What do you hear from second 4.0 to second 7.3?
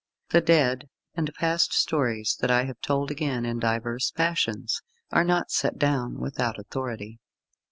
fashions, are not set down without authority.